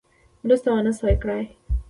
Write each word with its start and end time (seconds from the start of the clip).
مرسته 0.43 0.67
ونه 0.71 0.91
سوه 0.99 1.13
کړای. 1.21 1.43